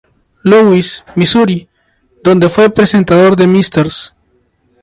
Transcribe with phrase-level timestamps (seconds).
[0.41, 1.69] Louis, Misuri,
[2.23, 4.15] donde fue presentador de "Mrs.